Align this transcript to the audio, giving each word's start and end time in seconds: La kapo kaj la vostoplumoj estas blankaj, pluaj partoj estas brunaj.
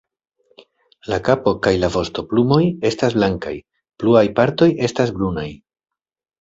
La 1.13 1.19
kapo 1.27 1.53
kaj 1.67 1.73
la 1.83 1.89
vostoplumoj 1.97 2.59
estas 2.93 3.19
blankaj, 3.21 3.55
pluaj 4.03 4.27
partoj 4.43 4.73
estas 4.91 5.17
brunaj. 5.21 5.49